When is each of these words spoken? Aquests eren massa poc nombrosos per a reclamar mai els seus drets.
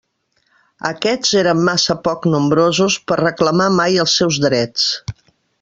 Aquests 0.89 1.33
eren 1.41 1.61
massa 1.67 1.97
poc 2.09 2.25
nombrosos 2.37 2.97
per 3.11 3.19
a 3.19 3.21
reclamar 3.23 3.71
mai 3.81 4.03
els 4.07 4.21
seus 4.23 4.45
drets. 4.49 4.91